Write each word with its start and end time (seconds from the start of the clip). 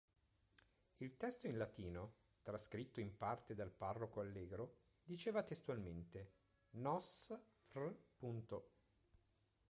Il 0.97 1.15
testo 1.15 1.45
in 1.45 1.57
latino, 1.59 2.15
trascritto 2.41 2.99
in 2.99 3.15
parte 3.17 3.53
dal 3.53 3.69
Parroco 3.69 4.19
Allegro, 4.19 4.77
diceva 5.03 5.43
testualmente: 5.43 6.31
“……"Nos 6.77 7.31
Fr. 7.67 7.95